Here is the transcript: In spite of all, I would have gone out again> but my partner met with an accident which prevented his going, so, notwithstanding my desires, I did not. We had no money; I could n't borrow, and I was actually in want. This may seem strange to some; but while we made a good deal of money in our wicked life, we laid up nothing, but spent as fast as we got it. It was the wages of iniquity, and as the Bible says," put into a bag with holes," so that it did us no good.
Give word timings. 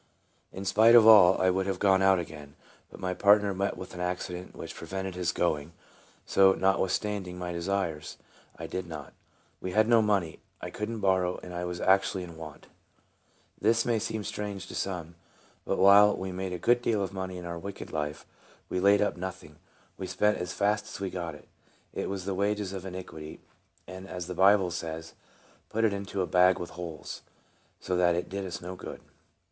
In 0.51 0.65
spite 0.65 0.95
of 0.95 1.05
all, 1.05 1.39
I 1.39 1.51
would 1.51 1.67
have 1.67 1.77
gone 1.77 2.01
out 2.01 2.17
again> 2.17 2.55
but 2.89 2.99
my 2.99 3.13
partner 3.13 3.53
met 3.53 3.77
with 3.77 3.93
an 3.93 3.99
accident 3.99 4.55
which 4.55 4.73
prevented 4.73 5.13
his 5.13 5.31
going, 5.31 5.73
so, 6.25 6.53
notwithstanding 6.53 7.37
my 7.37 7.51
desires, 7.51 8.17
I 8.57 8.65
did 8.65 8.87
not. 8.87 9.13
We 9.61 9.73
had 9.73 9.87
no 9.87 10.01
money; 10.01 10.39
I 10.59 10.71
could 10.71 10.89
n't 10.89 11.01
borrow, 11.01 11.39
and 11.43 11.53
I 11.53 11.65
was 11.65 11.79
actually 11.79 12.23
in 12.23 12.35
want. 12.35 12.65
This 13.59 13.85
may 13.85 13.99
seem 13.99 14.23
strange 14.23 14.65
to 14.69 14.73
some; 14.75 15.13
but 15.65 15.77
while 15.77 16.17
we 16.17 16.31
made 16.31 16.51
a 16.51 16.57
good 16.57 16.81
deal 16.81 17.03
of 17.03 17.13
money 17.13 17.37
in 17.37 17.45
our 17.45 17.59
wicked 17.59 17.91
life, 17.93 18.25
we 18.69 18.79
laid 18.79 19.03
up 19.03 19.17
nothing, 19.17 19.57
but 19.99 20.09
spent 20.09 20.39
as 20.39 20.51
fast 20.51 20.85
as 20.85 20.99
we 20.99 21.11
got 21.11 21.35
it. 21.35 21.47
It 21.93 22.09
was 22.09 22.25
the 22.25 22.33
wages 22.33 22.73
of 22.73 22.87
iniquity, 22.87 23.39
and 23.85 24.07
as 24.09 24.25
the 24.25 24.33
Bible 24.33 24.71
says," 24.71 25.13
put 25.69 25.85
into 25.85 26.23
a 26.23 26.25
bag 26.25 26.57
with 26.57 26.71
holes," 26.71 27.21
so 27.79 27.95
that 27.97 28.15
it 28.15 28.29
did 28.29 28.47
us 28.47 28.61
no 28.61 28.75
good. 28.75 28.99